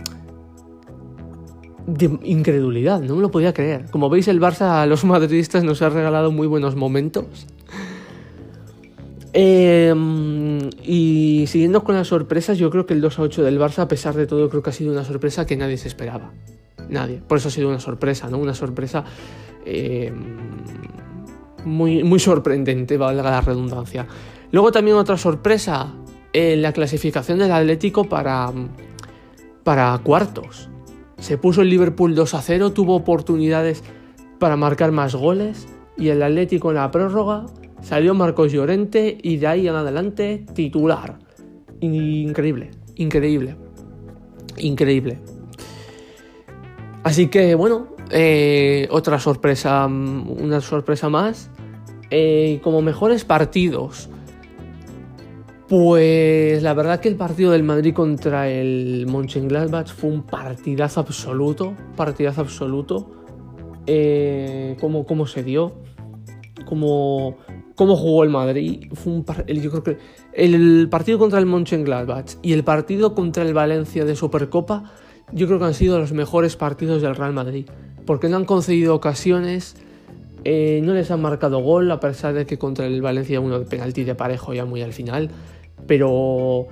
De 1.89 2.19
incredulidad, 2.24 3.01
no 3.01 3.15
me 3.15 3.22
lo 3.22 3.31
podía 3.31 3.53
creer. 3.53 3.86
Como 3.89 4.10
veis, 4.10 4.27
el 4.27 4.39
Barça 4.39 4.81
a 4.81 4.86
los 4.86 5.03
madridistas 5.05 5.63
nos 5.63 5.81
ha 5.81 5.89
regalado 5.89 6.31
muy 6.31 6.46
buenos 6.46 6.75
momentos. 6.75 7.48
Em, 9.34 10.69
y 10.84 11.46
siguiendo 11.48 11.84
con 11.84 11.96
las 11.96 12.08
sorpresas, 12.08 12.58
yo 12.58 12.69
creo 12.69 12.86
que 12.86 12.93
el 12.93 13.01
2 13.01 13.19
a 13.19 13.22
8 13.24 13.43
del 13.43 13.60
Barça, 13.60 13.79
a 13.79 13.88
pesar 13.88 14.15
de 14.15 14.27
todo, 14.27 14.50
creo 14.50 14.62
que 14.62 14.69
ha 14.69 14.74
sido 14.74 14.91
una 14.91 15.03
sorpresa 15.03 15.46
que 15.46 15.58
nadie 15.58 15.77
se 15.77 15.88
esperaba. 15.88 16.31
Nadie. 16.89 17.22
Por 17.27 17.38
eso 17.38 17.48
ha 17.48 17.51
sido 17.51 17.69
una 17.69 17.79
sorpresa, 17.79 18.29
¿no? 18.29 18.38
Una 18.38 18.53
sorpresa 18.53 19.03
em, 19.65 20.13
muy, 21.65 22.03
muy 22.03 22.19
sorprendente, 22.19 22.98
valga 22.98 23.24
la 23.24 23.41
redundancia. 23.41 24.08
Luego 24.51 24.72
también 24.72 24.98
otra 24.98 25.17
sorpresa, 25.17 25.93
en 26.34 26.62
la 26.62 26.74
clasificación 26.74 27.39
del 27.39 27.51
Atlético 27.51 28.05
para, 28.05 28.51
para 29.63 29.98
cuartos. 30.03 30.69
Se 31.20 31.38
puso 31.38 31.62
el 31.62 31.70
Liverpool 31.70 32.16
2 32.16 32.34
a 32.34 32.42
0, 32.42 32.72
tuvo 32.72 32.96
oportunidades 32.96 33.84
para 34.40 34.56
marcar 34.56 34.92
más 34.92 35.16
goles 35.16 35.68
y 35.98 36.10
el 36.10 36.24
Atlético 36.24 36.70
en 36.70 36.76
la 36.76 36.92
prórroga 36.92 37.46
salió 37.82 38.14
Marcos 38.14 38.52
Llorente 38.52 39.18
y 39.22 39.38
de 39.38 39.48
ahí 39.48 39.68
en 39.68 39.76
adelante 39.76 40.46
titular. 40.54 41.20
Increíble, 41.82 42.72
increíble, 42.96 43.56
increíble. 44.58 45.20
Así 47.04 47.28
que 47.28 47.56
bueno, 47.56 47.88
eh, 48.12 48.88
otra 48.92 49.20
sorpresa, 49.20 49.86
una 49.86 50.62
sorpresa 50.62 51.10
más. 51.10 51.50
Eh, 52.12 52.60
como 52.64 52.82
mejores 52.82 53.24
partidos. 53.24 54.10
Pues 55.70 56.64
la 56.64 56.74
verdad 56.74 57.00
que 57.00 57.10
el 57.10 57.16
partido 57.16 57.52
del 57.52 57.62
Madrid 57.62 57.94
contra 57.94 58.50
el 58.50 59.06
Mönchengladbach 59.08 59.94
fue 59.94 60.10
un 60.10 60.24
partidazo 60.24 61.00
absoluto, 61.00 61.76
partidazo 61.96 62.42
absoluto. 62.42 63.12
Eh, 63.86 64.76
cómo, 64.82 65.06
cómo, 65.06 65.28
se 65.28 65.44
dio, 65.44 65.76
cómo, 66.66 67.38
cómo 67.76 67.96
jugó 67.96 68.24
el 68.24 68.32
Madrid. 68.32 68.92
Fue 68.96 69.14
un 69.14 69.24
yo 69.24 69.70
creo 69.70 69.84
que 69.84 69.98
el 70.34 70.90
partido 70.90 71.20
contra 71.20 71.38
el 71.38 71.46
Mönchengladbach 71.46 72.38
y 72.42 72.54
el 72.54 72.64
partido 72.64 73.14
contra 73.14 73.44
el 73.44 73.54
Valencia 73.54 74.06
de 74.06 74.16
Supercopa, 74.16 74.92
yo 75.34 75.46
creo 75.46 75.60
que 75.60 75.66
han 75.66 75.76
sido 75.76 76.00
los 76.00 76.14
mejores 76.14 76.56
partidos 76.56 77.04
del 77.04 77.16
Real 77.16 77.34
Madrid, 77.34 77.68
porque 78.08 78.28
no 78.28 78.38
han 78.38 78.46
concedido 78.46 78.96
ocasiones, 78.96 79.76
eh, 80.46 80.82
no 80.84 80.96
les 80.96 81.12
han 81.12 81.22
marcado 81.22 81.60
gol, 81.60 81.92
a 81.92 82.00
pesar 82.00 82.34
de 82.34 82.48
que 82.48 82.58
contra 82.58 82.88
el 82.88 83.04
Valencia 83.04 83.40
uno 83.40 83.60
de 83.60 83.66
penalti 83.66 84.04
de 84.04 84.16
parejo 84.16 84.56
ya 84.56 84.66
muy 84.66 84.82
al 84.82 84.94
final, 84.94 85.30
pero 85.89 86.67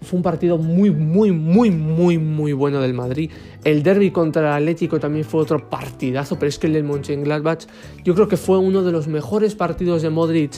fue 0.00 0.16
un 0.16 0.22
partido 0.22 0.56
muy, 0.56 0.90
muy, 0.90 1.32
muy, 1.32 1.70
muy, 1.70 2.16
muy 2.16 2.54
bueno 2.54 2.80
del 2.80 2.94
Madrid. 2.94 3.30
El 3.62 3.82
derby 3.82 4.10
contra 4.10 4.40
el 4.40 4.62
Atlético 4.62 4.98
también 4.98 5.26
fue 5.26 5.42
otro 5.42 5.68
partidazo, 5.68 6.38
pero 6.38 6.48
es 6.48 6.58
que 6.58 6.66
el 6.66 6.72
del 6.72 6.84
Mönchengladbach 6.84 7.66
yo 8.02 8.14
creo 8.14 8.26
que 8.26 8.38
fue 8.38 8.56
uno 8.56 8.82
de 8.82 8.90
los 8.90 9.06
mejores 9.06 9.54
partidos 9.54 10.00
de 10.00 10.08
Modric 10.08 10.52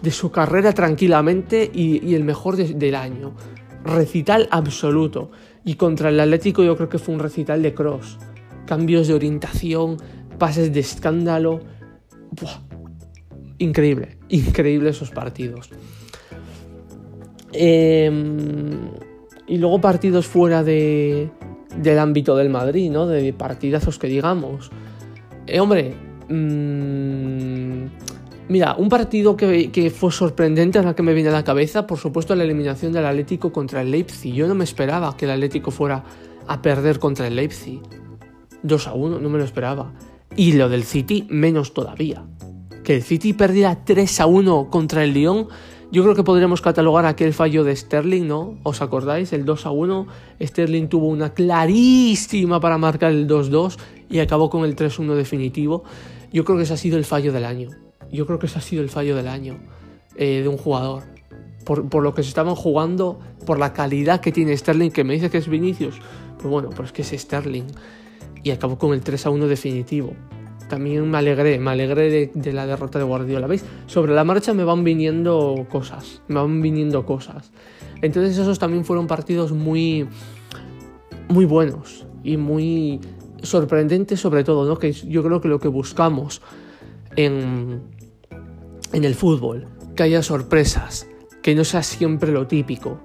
de 0.00 0.10
su 0.12 0.30
carrera 0.30 0.72
tranquilamente 0.72 1.68
y, 1.74 2.14
el 2.14 2.22
mejor 2.22 2.54
del 2.56 2.94
año. 2.94 3.34
Recital 3.84 4.46
absoluto. 4.52 5.32
Y 5.64 5.74
contra 5.74 6.10
el 6.10 6.20
Atlético 6.20 6.62
yo 6.62 6.76
creo 6.76 6.88
que 6.88 7.00
fue 7.00 7.16
un 7.16 7.20
recital 7.20 7.62
de 7.62 7.74
cross. 7.74 8.16
Cambios 8.64 9.08
de 9.08 9.14
orientación, 9.14 9.96
pases 10.38 10.72
de 10.72 10.78
escándalo. 10.78 11.58
Increíble, 13.58 14.18
increíble 14.28 14.90
esos 14.90 15.10
partidos. 15.10 15.68
Em, 17.52 18.88
y 19.46 19.58
luego 19.58 19.80
partidos 19.80 20.26
fuera 20.26 20.64
de, 20.64 21.30
del 21.76 21.98
ámbito 21.98 22.36
del 22.36 22.48
Madrid, 22.48 22.90
¿no? 22.90 23.06
De 23.06 23.32
partidazos 23.32 23.98
que 23.98 24.06
digamos. 24.06 24.70
Eh, 25.46 25.60
hombre, 25.60 25.94
mmm, 26.28 27.86
mira, 28.48 28.74
un 28.76 28.88
partido 28.88 29.36
que, 29.36 29.92
fue 29.94 30.12
sorprendente 30.12 30.78
a 30.78 30.82
la 30.82 30.94
que 30.94 31.02
me 31.02 31.14
viene 31.14 31.30
a 31.30 31.32
la 31.32 31.44
cabeza, 31.44 31.86
por 31.86 31.98
supuesto, 31.98 32.34
la 32.34 32.44
eliminación 32.44 32.92
del 32.92 33.06
Atlético 33.06 33.52
contra 33.52 33.82
el 33.82 33.90
Leipzig. 33.90 34.32
Yo 34.32 34.46
no 34.46 34.54
me 34.54 34.64
esperaba 34.64 35.16
que 35.16 35.24
el 35.24 35.32
Atlético 35.32 35.70
fuera 35.70 36.04
a 36.46 36.62
perder 36.62 36.98
contra 36.98 37.26
el 37.26 37.36
Leipzig. 37.36 37.80
2 38.62 38.86
a 38.86 38.94
1, 38.94 39.18
no 39.18 39.28
me 39.28 39.38
lo 39.38 39.44
esperaba. 39.44 39.92
Y 40.36 40.52
lo 40.52 40.68
del 40.68 40.84
City, 40.84 41.26
menos 41.28 41.74
todavía. 41.74 42.24
Que 42.84 42.96
el 42.96 43.02
City 43.02 43.32
perdiera 43.32 43.84
3 43.84 44.20
a 44.20 44.26
1 44.26 44.70
contra 44.70 45.04
el 45.04 45.12
Lyon 45.12 45.48
yo 45.92 46.02
creo 46.02 46.14
que 46.14 46.24
podríamos 46.24 46.62
catalogar 46.62 47.04
aquel 47.04 47.34
fallo 47.34 47.64
de 47.64 47.76
Sterling, 47.76 48.26
¿no? 48.26 48.56
¿Os 48.62 48.80
acordáis? 48.80 49.34
El 49.34 49.44
2 49.44 49.66
a 49.66 49.70
1. 49.72 50.06
Sterling 50.40 50.88
tuvo 50.88 51.06
una 51.08 51.34
clarísima 51.34 52.60
para 52.60 52.78
marcar 52.78 53.12
el 53.12 53.28
2-2 53.28 53.76
y 54.08 54.20
acabó 54.20 54.48
con 54.48 54.64
el 54.64 54.74
3-1 54.74 55.14
definitivo. 55.14 55.84
Yo 56.32 56.46
creo 56.46 56.56
que 56.56 56.64
ese 56.64 56.72
ha 56.72 56.78
sido 56.78 56.96
el 56.96 57.04
fallo 57.04 57.30
del 57.30 57.44
año. 57.44 57.68
Yo 58.10 58.26
creo 58.26 58.38
que 58.38 58.46
ese 58.46 58.56
ha 58.58 58.62
sido 58.62 58.82
el 58.82 58.88
fallo 58.88 59.14
del 59.14 59.28
año 59.28 59.58
eh, 60.16 60.40
de 60.40 60.48
un 60.48 60.56
jugador. 60.56 61.02
Por, 61.66 62.02
lo 62.02 62.14
que 62.14 62.22
se 62.22 62.30
estaban 62.30 62.54
jugando, 62.54 63.20
por 63.44 63.58
la 63.58 63.74
calidad 63.74 64.22
que 64.22 64.32
tiene 64.32 64.56
Sterling, 64.56 64.92
que 64.92 65.04
me 65.04 65.12
dice 65.12 65.28
que 65.28 65.36
es 65.36 65.46
Vinicius. 65.46 65.96
Pues 66.38 66.50
bueno, 66.50 66.70
pues 66.70 66.86
es 66.86 66.92
que 66.92 67.02
es 67.02 67.20
Sterling. 67.20 67.66
Y 68.42 68.50
acabó 68.50 68.78
con 68.78 68.94
el 68.94 69.02
3 69.02 69.26
a 69.26 69.30
1 69.30 69.46
definitivo 69.46 70.14
también 70.72 71.10
me 71.10 71.18
alegré, 71.18 71.58
me 71.58 71.72
alegré 71.72 72.30
de, 72.32 72.52
la 72.54 72.64
derrota 72.64 72.98
de 72.98 73.04
Guardiola. 73.04 73.46
¿Veis? 73.46 73.62
Sobre 73.84 74.14
la 74.14 74.24
marcha 74.24 74.54
me 74.54 74.64
van 74.64 74.84
viniendo 74.84 75.66
cosas, 75.68 76.22
me 76.28 76.36
van 76.36 76.62
viniendo 76.62 77.04
cosas. 77.04 77.52
Entonces 78.00 78.38
esos 78.38 78.58
también 78.58 78.82
fueron 78.86 79.06
partidos 79.06 79.52
muy, 79.52 80.08
muy 81.28 81.44
buenos 81.44 82.06
y 82.24 82.38
muy 82.38 83.00
sorprendentes 83.42 84.18
sobre 84.18 84.44
todo, 84.44 84.66
¿no? 84.66 84.78
Que 84.78 84.92
yo 84.92 85.22
creo 85.22 85.42
que 85.42 85.48
lo 85.48 85.60
que 85.60 85.68
buscamos 85.68 86.40
en, 87.16 87.82
en 88.94 89.04
el 89.04 89.14
fútbol, 89.14 89.68
que 89.94 90.04
haya 90.04 90.22
sorpresas, 90.22 91.06
que 91.42 91.54
no 91.54 91.64
sea 91.64 91.82
siempre 91.82 92.32
lo 92.32 92.46
típico. 92.46 92.98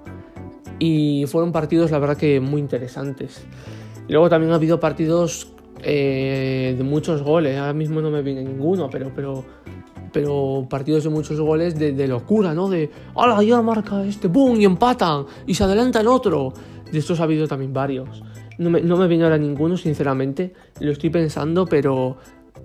Y 0.79 1.25
fueron 1.27 1.51
partidos, 1.51 1.91
la 1.91 1.99
verdad, 1.99 2.15
que 2.15 2.39
muy 2.39 2.61
interesantes. 2.61 3.43
Luego 4.07 4.29
también 4.29 4.53
ha 4.53 4.55
habido 4.55 4.79
partidos 4.79 5.51
eh, 5.83 6.75
de 6.77 6.83
muchos 6.83 7.21
goles. 7.21 7.57
Ahora 7.57 7.73
mismo 7.73 8.01
no 8.01 8.09
me 8.09 8.21
viene 8.21 8.43
ninguno, 8.43 8.89
pero, 8.89 9.11
pero, 9.15 9.43
pero 10.11 10.67
partidos 10.69 11.03
de 11.03 11.09
muchos 11.09 11.39
goles 11.39 11.77
de, 11.77 12.07
locura, 12.07 12.53
¿no? 12.53 12.69
De, 12.69 12.89
¡Hala, 13.15 13.43
ya 13.43 13.61
marca 13.61 14.03
este! 14.03 14.27
¡Boom! 14.27 14.59
Y 14.61 14.65
empatan. 14.65 15.25
Y 15.45 15.53
se 15.53 15.63
adelanta 15.63 16.01
el 16.01 16.07
otro. 16.07 16.53
De 16.91 16.99
estos 16.99 17.19
ha 17.19 17.23
habido 17.23 17.47
también 17.47 17.73
varios. 17.73 18.23
No 18.57 18.69
me, 18.69 18.81
no 18.81 18.97
me 18.97 19.07
viene 19.07 19.23
ahora 19.23 19.37
ninguno, 19.37 19.77
sinceramente. 19.77 20.53
Lo 20.79 20.91
estoy 20.91 21.09
pensando, 21.09 21.65
pero, 21.65 22.17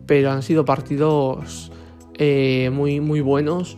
pero 0.07 0.31
han 0.31 0.43
sido 0.43 0.65
partidos 0.65 1.71
eh, 2.15 2.71
muy, 2.73 3.01
muy 3.01 3.21
buenos 3.21 3.77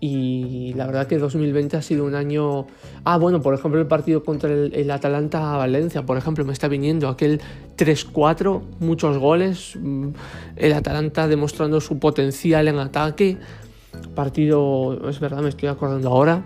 y 0.00 0.72
la 0.74 0.86
verdad 0.86 1.06
que 1.06 1.18
2020 1.18 1.76
ha 1.76 1.82
sido 1.82 2.04
un 2.04 2.14
año... 2.14 2.66
Ah, 3.04 3.16
bueno, 3.16 3.40
por 3.40 3.54
ejemplo 3.54 3.80
el 3.80 3.86
partido 3.86 4.22
contra 4.22 4.50
el, 4.50 4.90
Atalanta-Valencia, 4.90 6.04
por 6.04 6.16
ejemplo, 6.16 6.44
me 6.44 6.52
está 6.52 6.68
viniendo 6.68 7.08
aquel 7.08 7.40
3-4, 7.76 8.62
muchos 8.80 9.18
goles, 9.18 9.76
mm, 9.80 10.08
el 10.56 10.72
Atalanta 10.72 11.28
demostrando 11.28 11.80
su 11.80 11.98
potencial 11.98 12.68
en 12.68 12.78
ataque, 12.78 13.38
partido, 14.14 15.08
es 15.08 15.20
verdad, 15.20 15.42
me 15.42 15.48
estoy 15.48 15.68
acordando 15.68 16.10
ahora. 16.10 16.44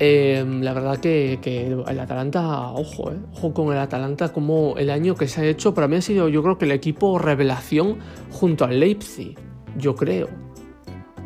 Em, 0.00 0.62
la 0.62 0.72
verdad 0.74 0.98
que, 0.98 1.38
el 1.66 2.00
Atalanta, 2.00 2.70
ojo, 2.72 3.10
eh, 3.12 3.16
ojo 3.34 3.52
con 3.52 3.72
el 3.72 3.78
Atalanta, 3.78 4.32
como 4.32 4.76
el 4.78 4.90
año 4.90 5.14
que 5.14 5.28
se 5.28 5.40
ha 5.40 5.44
hecho, 5.44 5.74
para 5.74 5.88
mí 5.88 5.96
ha 5.96 6.02
sido 6.02 6.28
yo 6.28 6.42
creo 6.42 6.58
que 6.58 6.64
el 6.64 6.72
equipo 6.72 7.18
revelación 7.18 7.98
junto 8.30 8.64
al 8.64 8.80
Leipzig, 8.80 9.36
yo 9.76 9.94
creo, 9.94 10.28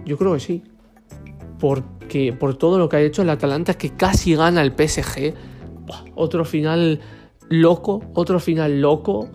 yo 0.04 0.16
creo 0.16 0.34
que 0.34 0.40
sí 0.40 0.62
porque 1.62 2.32
por 2.32 2.56
todo 2.56 2.76
lo 2.76 2.88
que 2.88 2.96
ha 2.96 3.00
hecho 3.00 3.22
el 3.22 3.30
Atalanta 3.30 3.74
que 3.74 3.90
casi 3.90 4.34
gana 4.34 4.62
el 4.62 4.72
PSG. 4.72 5.32
Otro 6.16 6.44
final 6.44 6.98
loco, 7.50 8.02
otro 8.14 8.40
final 8.40 8.80
loco. 8.80 9.28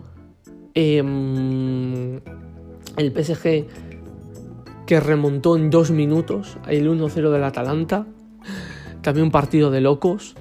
Em, 0.73 2.19
el 2.97 3.13
PSG 3.15 3.65
que 4.85 4.99
remontó 4.99 5.55
en 5.55 5.69
dos 5.69 5.89
minutos 5.91 6.57
el 6.67 6.89
1-0 6.89 7.31
del 7.31 7.45
Atalanta. 7.45 8.05
También 9.01 9.27
un 9.27 9.31
partido 9.31 9.71
de 9.71 9.79
locos. 9.79 10.35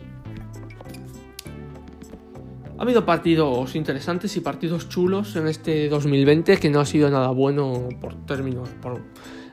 Ha 2.79 2.83
habido 2.83 3.07
partidos 3.07 3.77
interesantes 3.77 4.37
y 4.37 4.41
partidos 4.41 4.89
chulos 4.89 5.37
en 5.37 5.47
este 5.47 5.89
2020 5.89 6.57
que 6.57 6.69
no 6.69 6.81
ha 6.81 6.85
sido 6.85 7.09
nada 7.11 7.29
bueno 7.29 7.89
por 8.01 8.17
términos, 8.27 8.71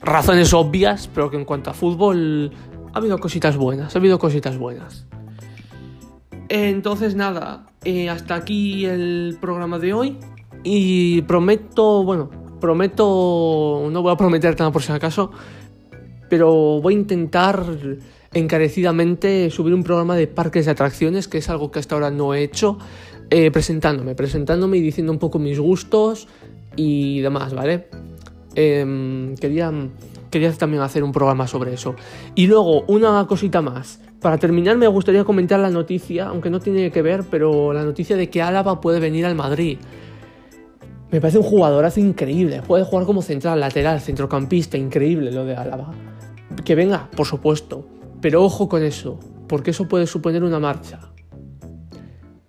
razones 0.04 0.54
obvias, 0.54 1.10
pero 1.14 1.30
que 1.30 1.38
en 1.38 1.46
cuanto 1.46 1.70
a 1.70 1.74
fútbol 1.74 2.52
ha 2.94 2.98
habido 2.98 3.18
cositas 3.20 3.58
buenas, 3.58 3.96
ha 3.96 4.00
habido 4.00 4.20
cositas 4.20 4.58
buenas. 4.58 5.08
Entonces 6.50 7.16
nada, 7.16 7.66
eh, 7.84 8.10
hasta 8.10 8.36
aquí 8.36 8.86
el 8.86 9.38
programa 9.42 9.80
de 9.80 9.94
hoy 9.94 10.18
y 10.64 11.22
prometo, 11.24 12.04
bueno, 12.04 12.30
prometo, 12.60 13.90
no 13.92 14.02
voy 14.02 14.14
a 14.14 14.18
prometer 14.18 14.58
nada 14.60 14.72
por 14.72 14.84
si 14.84 14.92
acaso, 14.92 15.32
pero 16.30 16.80
voy 16.82 16.94
a 16.94 16.98
intentar 16.98 17.64
encarecidamente 18.34 19.50
subir 19.52 19.74
un 19.74 19.84
programa 19.84 20.16
de 20.16 20.28
parques 20.28 20.66
de 20.66 20.72
atracciones, 20.72 21.28
que 21.28 21.40
es 21.40 21.50
algo 21.50 21.72
que 21.72 21.80
hasta 21.80 21.96
ahora 21.96 22.12
no 22.12 22.34
he 22.34 22.44
hecho, 22.44 22.78
eh, 23.30 23.52
presentándome, 23.52 24.16
presentándome 24.16 24.78
y 24.78 24.82
diciendo 24.82 25.12
un 25.12 25.20
poco 25.20 25.40
mis 25.40 25.60
gustos 25.60 26.28
y 26.76 27.22
demás, 27.22 27.54
¿vale? 27.54 27.88
Em, 28.56 29.36
quería 29.36 29.72
quería 30.34 30.52
también 30.54 30.82
hacer 30.82 31.04
un 31.04 31.12
programa 31.12 31.46
sobre 31.46 31.74
eso. 31.74 31.96
Y 32.34 32.48
luego, 32.48 32.82
una 32.88 33.26
cosita 33.28 33.62
más. 33.62 34.02
Para 34.20 34.40
terminar, 34.40 34.78
me 34.78 34.88
gustaría 34.88 35.24
comentar 35.24 35.60
la 35.60 35.70
noticia, 35.70 36.28
aunque 36.28 36.50
no 36.50 36.60
tiene 36.60 36.92
que 36.92 37.04
ver, 37.04 37.24
pero 37.30 37.72
la 37.72 37.84
noticia 37.84 38.18
de 38.18 38.30
que 38.32 38.42
Álava 38.42 38.82
puede 38.82 39.00
venir 39.00 39.28
al 39.28 39.36
Madrid. 39.36 39.78
Me 41.12 41.22
parece 41.22 41.38
un 41.38 41.44
jugadorazo 41.44 42.00
increíble. 42.00 42.64
Puede 42.66 42.84
jugar 42.84 43.06
como 43.06 43.22
central, 43.22 43.60
lateral, 43.60 44.02
centrocampista. 44.02 44.76
Increíble 44.76 45.32
lo 45.32 45.46
de 45.46 45.56
Álava. 45.56 45.92
Que 46.66 46.74
venga, 46.74 47.12
por 47.16 47.28
supuesto. 47.28 47.88
Pero 48.20 48.44
ojo 48.44 48.68
con 48.68 48.82
eso, 48.82 49.20
porque 49.48 49.70
eso 49.70 49.88
puede 49.88 50.08
suponer 50.08 50.44
una 50.44 50.60
marcha. 50.60 51.12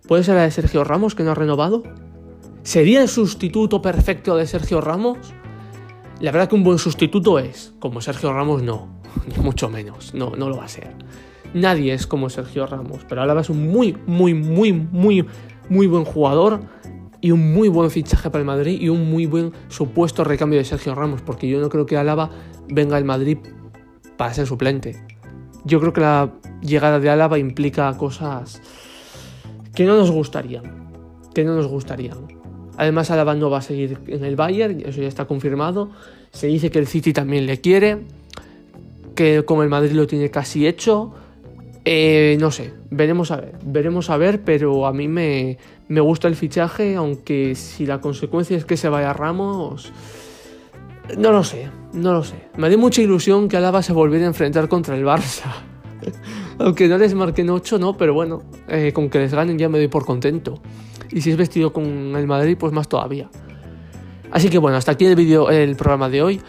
¿Puede 0.07 0.23
ser 0.23 0.35
la 0.35 0.41
de 0.41 0.51
Sergio 0.51 0.83
Ramos 0.83 1.13
que 1.13 1.21
no 1.21 1.31
ha 1.31 1.35
renovado? 1.35 1.83
¿Sería 2.63 3.03
el 3.03 3.09
sustituto 3.09 3.83
perfecto 3.83 4.35
de 4.35 4.47
Sergio 4.47 4.81
Ramos? 4.81 5.19
La 6.19 6.31
verdad 6.31 6.47
que 6.47 6.55
un 6.55 6.63
buen 6.63 6.77
sustituto 6.77 7.39
es, 7.39 7.73
como 7.79 7.99
Sergio 8.01 8.31
Ramos 8.31 8.63
no, 8.63 8.87
ni 9.27 9.43
mucho 9.43 9.69
menos, 9.69 10.13
no, 10.13 10.31
no 10.35 10.49
lo 10.49 10.57
va 10.57 10.65
a 10.65 10.69
ser. 10.69 10.95
Nadie 11.53 11.93
es 11.93 12.07
como 12.07 12.29
Sergio 12.29 12.65
Ramos, 12.67 13.05
pero 13.07 13.21
Álava 13.21 13.41
es 13.41 13.49
un 13.49 13.67
muy, 13.71 13.97
muy, 14.05 14.33
muy, 14.33 14.73
muy, 14.73 15.25
muy 15.69 15.87
buen 15.87 16.03
jugador 16.03 16.61
y 17.21 17.31
un 17.31 17.53
muy 17.53 17.69
buen 17.69 17.89
fichaje 17.89 18.29
para 18.29 18.41
el 18.41 18.45
Madrid 18.45 18.79
y 18.79 18.89
un 18.89 19.09
muy 19.09 19.25
buen 19.25 19.53
supuesto 19.69 20.23
recambio 20.23 20.59
de 20.59 20.65
Sergio 20.65 20.95
Ramos, 20.95 21.21
porque 21.21 21.47
yo 21.47 21.59
no 21.59 21.69
creo 21.69 21.85
que 21.85 21.97
Álava 21.97 22.29
venga 22.67 22.97
al 22.97 23.05
Madrid 23.05 23.37
para 24.17 24.33
ser 24.33 24.47
suplente. 24.47 25.01
Yo 25.63 25.79
creo 25.79 25.93
que 25.93 26.01
la 26.01 26.33
llegada 26.61 26.99
de 26.99 27.09
Álava 27.09 27.39
implica 27.39 27.95
cosas 27.97 28.61
que 29.73 29.85
no 29.85 29.97
nos 29.97 30.11
gustarían, 30.11 30.91
que 31.33 31.43
no 31.43 31.55
nos 31.55 31.67
gustarían. 31.67 32.44
Además, 32.77 33.11
Alaba 33.11 33.35
no 33.35 33.49
va 33.49 33.59
a 33.59 33.61
seguir 33.61 33.97
en 34.07 34.23
el 34.23 34.35
Bayern, 34.35 34.81
eso 34.85 35.01
ya 35.01 35.07
está 35.07 35.25
confirmado. 35.25 35.89
Se 36.31 36.47
dice 36.47 36.69
que 36.69 36.79
el 36.79 36.87
City 36.87 37.13
también 37.13 37.45
le 37.45 37.61
quiere, 37.61 37.99
que 39.15 39.43
como 39.45 39.63
el 39.63 39.69
Madrid 39.69 39.91
lo 39.91 40.07
tiene 40.07 40.29
casi 40.29 40.67
hecho. 40.67 41.13
Eh, 41.85 42.37
no 42.39 42.51
sé, 42.51 42.73
veremos 42.89 43.31
a 43.31 43.37
ver, 43.37 43.55
veremos 43.63 44.09
a 44.09 44.17
ver, 44.17 44.41
pero 44.41 44.87
a 44.87 44.93
mí 44.93 45.07
me, 45.07 45.57
me 45.87 46.01
gusta 46.01 46.27
el 46.27 46.35
fichaje, 46.35 46.95
aunque 46.95 47.53
si 47.55 47.85
la 47.85 48.01
consecuencia 48.01 48.57
es 48.57 48.65
que 48.65 48.75
se 48.75 48.89
vaya 48.89 49.13
Ramos, 49.13 49.93
no 51.17 51.31
lo 51.31 51.43
sé, 51.43 51.69
no 51.93 52.13
lo 52.13 52.23
sé. 52.23 52.35
Me 52.57 52.69
dio 52.69 52.79
mucha 52.79 53.01
ilusión 53.01 53.47
que 53.47 53.57
Alaba 53.57 53.83
se 53.83 53.93
volviera 53.93 54.25
a 54.25 54.29
enfrentar 54.29 54.67
contra 54.67 54.97
el 54.97 55.05
Barça. 55.05 55.51
aunque 56.59 56.87
no 56.87 56.97
les 56.97 57.13
marquen 57.13 57.49
8, 57.49 57.77
no, 57.77 57.95
pero 57.97 58.13
bueno, 58.13 58.43
eh, 58.67 58.91
con 58.93 59.09
que 59.09 59.19
les 59.19 59.33
ganen 59.33 59.57
ya 59.57 59.69
me 59.69 59.77
doy 59.77 59.87
por 59.87 60.05
contento. 60.05 60.61
Y 61.11 61.21
si 61.21 61.31
es 61.31 61.37
vestido 61.37 61.73
con 61.73 62.15
el 62.15 62.27
Madrid, 62.27 62.57
pues 62.59 62.73
más 62.73 62.87
todavía. 62.87 63.29
Así 64.31 64.49
que 64.49 64.57
bueno, 64.57 64.77
hasta 64.77 64.91
aquí 64.91 65.05
el 65.05 65.15
vídeo, 65.15 65.49
el 65.49 65.75
programa 65.75 66.09
de 66.09 66.21
hoy. 66.21 66.41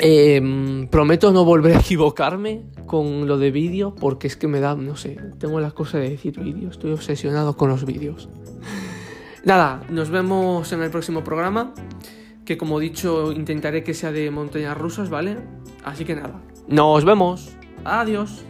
Em, 0.00 0.86
prometo 0.88 1.32
no 1.32 1.44
volver 1.44 1.76
a 1.76 1.80
equivocarme 1.80 2.62
con 2.86 3.26
lo 3.26 3.36
de 3.36 3.50
vídeo 3.50 3.94
porque 3.94 4.26
es 4.26 4.36
que 4.36 4.46
me 4.46 4.60
da, 4.60 4.74
no 4.74 4.96
sé, 4.96 5.18
tengo 5.38 5.60
la 5.60 5.72
cosa 5.72 5.98
de 5.98 6.10
decir 6.10 6.38
vídeo, 6.38 6.70
estoy 6.70 6.92
obsesionado 6.92 7.56
con 7.56 7.68
los 7.68 7.84
vídeos. 7.84 8.28
Nada, 9.44 9.82
nos 9.90 10.10
vemos 10.10 10.72
en 10.72 10.82
el 10.82 10.90
próximo 10.90 11.24
programa, 11.24 11.72
que 12.44 12.56
como 12.56 12.80
he 12.80 12.84
dicho 12.84 13.32
intentaré 13.32 13.82
que 13.82 13.94
sea 13.94 14.12
de 14.12 14.30
montañas 14.30 14.76
rusas, 14.76 15.10
¿vale? 15.10 15.38
Así 15.84 16.04
que 16.04 16.14
nada, 16.14 16.40
nos 16.68 17.04
vemos, 17.04 17.50
adiós. 17.84 18.44